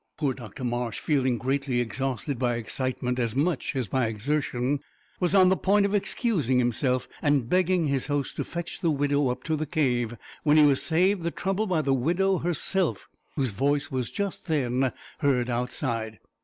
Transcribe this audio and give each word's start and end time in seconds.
Poor 0.17 0.33
Dr 0.33 0.63
Marsh, 0.63 0.97
feeling 0.97 1.37
greatly 1.37 1.79
exhausted 1.79 2.39
by 2.39 2.55
excitement 2.55 3.19
as 3.19 3.35
much 3.35 3.75
as 3.75 3.87
by 3.87 4.07
exertion, 4.07 4.79
was 5.19 5.35
on 5.35 5.49
the 5.49 5.55
point 5.55 5.85
of 5.85 5.93
excusing 5.93 6.57
himself 6.57 7.07
and 7.21 7.47
begging 7.47 7.85
his 7.85 8.07
host 8.07 8.35
to 8.37 8.43
fetch 8.43 8.79
the 8.79 8.89
widow 8.89 9.27
up 9.27 9.43
to 9.43 9.55
the 9.55 9.67
cave, 9.67 10.17
when 10.41 10.57
he 10.57 10.63
was 10.65 10.81
saved 10.81 11.21
the 11.21 11.29
trouble 11.29 11.67
by 11.67 11.83
the 11.83 11.93
widow 11.93 12.39
herself, 12.39 13.07
whose 13.35 13.51
voice 13.51 13.91
was 13.91 14.09
just 14.09 14.47
then 14.47 14.91
heard 15.19 15.51
outside. 15.51 16.17